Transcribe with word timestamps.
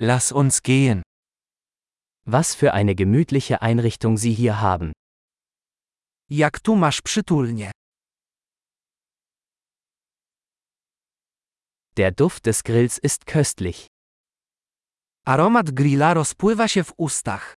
Lass 0.00 0.30
uns 0.30 0.62
gehen. 0.62 1.02
Was 2.24 2.54
für 2.54 2.72
eine 2.72 2.94
gemütliche 2.94 3.62
Einrichtung 3.62 4.16
Sie 4.16 4.32
hier 4.32 4.60
haben. 4.60 4.92
Jak 6.30 6.60
tu 6.62 6.76
masz 6.76 7.02
przytulnie. 7.02 7.72
Der 11.96 12.12
Duft 12.12 12.46
des 12.46 12.62
Grills 12.62 12.98
ist 12.98 13.26
köstlich. 13.26 13.88
Aromat 15.24 15.70
grilla 15.72 16.14
rozpływa 16.14 16.68
się 16.68 16.84
w 16.84 16.92
ustach. 16.96 17.54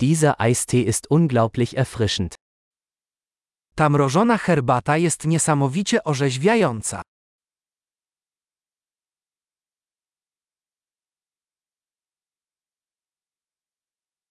Dieser 0.00 0.40
Eistee 0.40 0.82
ist 0.82 1.10
unglaublich 1.10 1.76
erfrischend. 1.76 2.36
Ta 3.76 3.88
mrożona 3.88 4.38
herbata 4.38 4.96
jest 4.96 5.24
niesamowicie 5.26 6.04
orzeźwiająca. 6.04 7.02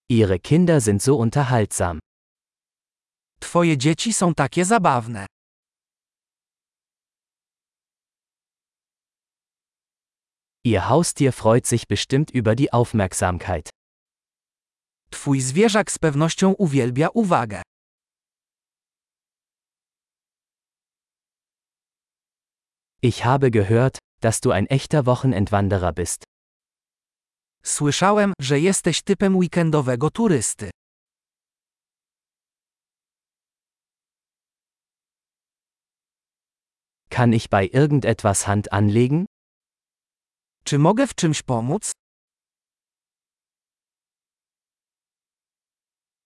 Ihre 0.09 0.39
Kinder 0.39 0.81
sind 0.81 1.03
so 1.03 1.15
unterhaltsam. 1.15 1.99
Twoje 3.39 3.77
dzieci 3.77 4.13
są 4.13 4.33
takie 4.33 4.65
zabawne. 4.65 5.25
Ihr 10.65 10.81
Haustier 10.81 11.33
freut 11.33 11.67
sich 11.67 11.87
bestimmt 11.87 12.31
über 12.31 12.55
die 12.55 12.73
Aufmerksamkeit. 12.73 13.69
Twój 15.09 15.41
zwierzak 15.41 15.91
z 15.91 15.99
pewnością 15.99 16.51
uwielbia 16.51 17.09
uwagę. 17.13 17.61
Ich 23.05 23.25
habe 23.25 23.51
gehört, 23.51 23.97
dass 24.21 24.39
du 24.39 24.51
ein 24.51 24.65
echter 24.67 25.05
Wochenendwanderer 25.05 25.91
bist. 25.91 26.23
Słyszałem, 27.65 28.33
że 28.39 28.59
jesteś 28.59 29.01
typem 29.01 29.37
weekendowego 29.37 30.09
turysty. 30.09 30.69
Kann 37.09 37.33
ich 37.33 37.49
bei 37.49 37.69
irgendetwas 37.73 38.43
Hand 38.43 38.73
anlegen? 38.73 39.25
Czy 40.63 40.79
mogę 40.79 41.07
w 41.07 41.15
czymś 41.15 41.41
pomóc? 41.41 41.91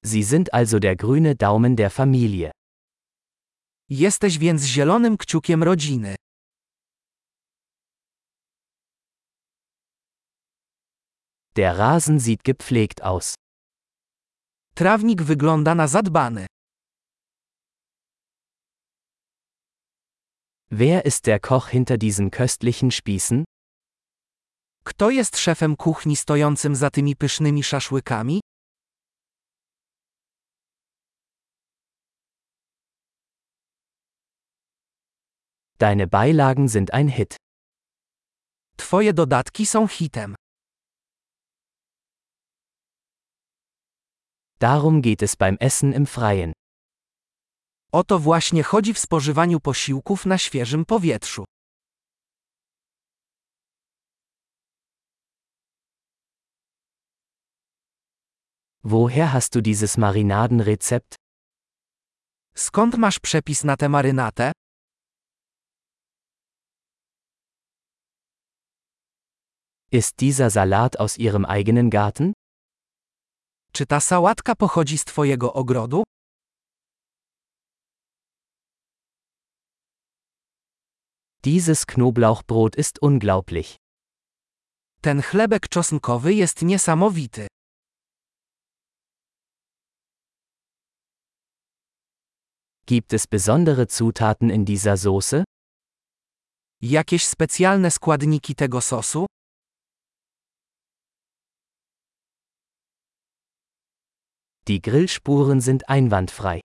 Sie 0.05 0.23
sind 0.23 0.53
also 0.53 0.79
der 0.79 0.95
grüne 0.95 1.35
Daumen 1.35 1.75
der 1.75 1.91
Familie. 1.91 2.51
Jesteś 3.89 4.37
więc 4.37 4.63
zielonym 4.63 5.17
kciukiem 5.17 5.63
rodziny. 5.63 6.15
Der 11.57 11.79
Rasen 11.79 12.19
sieht 12.19 12.43
gepflegt 12.43 13.01
aus. 13.01 13.33
Trawnik 14.75 15.23
wygląda 15.23 15.73
na 15.75 15.87
zadbany. 15.87 16.45
Wer 20.69 21.05
ist 21.05 21.25
der 21.25 21.39
Koch 21.39 21.69
hinter 21.69 21.97
diesen 21.97 22.29
köstlichen 22.29 22.91
Spießen? 22.91 23.43
Kto 24.83 25.09
jest 25.09 25.37
szefem 25.37 25.75
kuchni 25.75 26.15
stojącym 26.15 26.75
za 26.75 26.89
tymi 26.89 27.15
pysznymi 27.15 27.63
szaszłykami? 27.63 28.39
Deine 35.79 36.07
Beilagen 36.07 36.69
sind 36.69 36.93
ein 36.93 37.09
Hit. 37.09 37.35
Twoje 38.77 39.13
dodatki 39.13 39.65
są 39.65 39.87
hitem. 39.87 40.35
Darum 44.59 45.01
geht 45.01 45.21
es 45.21 45.35
beim 45.35 45.57
Essen 45.59 45.93
im 45.93 46.07
Freien. 46.07 46.53
O 47.91 48.03
to 48.03 48.19
właśnie 48.19 48.63
chodzi 48.63 48.93
w 48.93 48.99
spożywaniu 48.99 49.59
posiłków 49.59 50.25
na 50.25 50.37
świeżym 50.37 50.85
powietrzu. 50.85 51.45
Woher 58.83 59.27
hast 59.27 59.55
du 59.55 59.61
dieses 59.61 59.97
Marinadenrezept? 59.97 61.15
Skąd 62.55 62.97
masz 62.97 63.19
przepis 63.19 63.63
na 63.63 63.77
tę 63.77 63.89
marynatę? 63.89 64.51
Ist 69.91 70.19
dieser 70.19 70.51
Salat 70.51 70.99
aus 70.99 71.17
Ihrem 71.17 71.45
eigenen 71.45 71.89
Garten? 71.89 72.33
Czy 73.71 73.85
ta 73.85 73.99
sałatka 73.99 74.55
pochodzi 74.55 74.97
z 74.97 75.05
twojego 75.05 75.53
ogrodu? 75.53 76.03
Dieses 81.43 81.85
Knoblauchbrot 81.85 82.75
ist 82.75 82.99
unglaublich. 83.01 83.77
Ten 85.01 85.21
chlebek 85.21 85.69
czosnkowy 85.69 86.33
jest 86.33 86.61
niesamowity. 86.61 87.47
Gibt 92.85 93.13
es 93.13 93.27
besondere 93.27 93.87
Zutaten 93.87 94.49
in 94.49 94.65
dieser 94.65 94.97
Soße? 94.97 95.43
Jakieś 96.81 97.25
specjalne 97.25 97.91
składniki 97.91 98.55
tego 98.55 98.81
sosu? 98.81 99.25
Die 104.67 104.81
Grillspuren 104.81 105.61
sind 105.61 105.89
einwandfrei. 105.89 106.59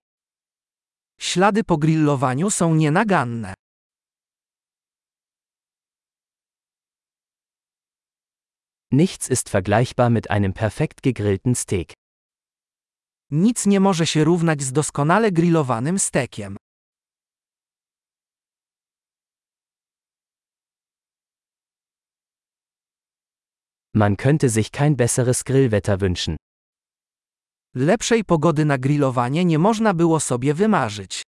Ślady 1.19 1.63
po 1.63 1.77
grillowaniu 1.77 2.49
są 2.49 2.75
nienaganne. 2.75 3.53
Nichts 8.91 9.29
ist 9.29 9.49
vergleichbar 9.49 10.09
mit 10.09 10.29
einem 10.29 10.53
perfekt 10.53 11.01
gegrillten 11.01 11.55
Steak. 11.55 11.93
Nic 13.31 13.65
nie 13.65 13.79
może 13.79 14.07
się 14.07 14.23
równać 14.23 14.61
z 14.61 14.71
doskonale 14.71 15.31
grillowanym 15.31 15.99
stekiem. 15.99 16.57
Man 23.95 24.17
könnte 24.17 24.49
sich 24.49 24.71
kein 24.71 24.97
besseres 24.97 25.43
Grillwetter 25.43 26.01
wünschen. 26.01 26.42
Lepszej 27.75 28.23
pogody 28.23 28.65
na 28.65 28.77
grillowanie 28.77 29.45
nie 29.45 29.59
można 29.59 29.93
było 29.93 30.19
sobie 30.19 30.53
wymarzyć. 30.53 31.23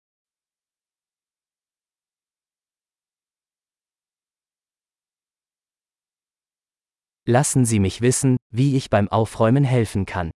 Lassen 7.27 7.67
Sie 7.67 7.81
mich 7.81 8.01
wissen, 8.01 8.37
wie 8.53 8.77
ich 8.77 8.89
beim 8.89 9.09
Aufräumen 9.11 9.65
helfen 9.65 10.05
kann. 10.07 10.31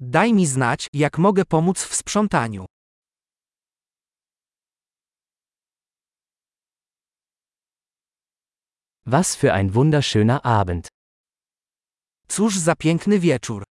Daj 0.00 0.32
mi 0.32 0.46
znać, 0.46 0.86
jak 0.92 1.18
mogę 1.18 1.44
pomóc 1.44 1.84
w 1.84 1.94
sprzątaniu. 1.94 2.66
Was 9.06 9.36
für 9.36 9.52
ein 9.52 9.70
wunderschöner 9.70 10.40
Abend. 10.46 10.88
Cóż 12.28 12.58
za 12.58 12.76
piękny 12.76 13.18
wieczór. 13.18 13.71